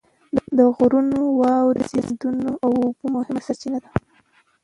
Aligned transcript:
د 0.57 0.59
غرونو 0.75 1.19
واورې 1.41 1.81
د 1.85 1.89
سیندونو 1.91 2.39
د 2.45 2.47
اوبو 2.65 3.05
مهمه 3.15 3.41
سرچینه 3.47 3.77
ده. 3.83 3.89